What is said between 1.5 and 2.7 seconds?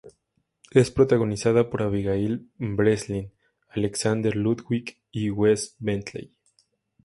por Abigail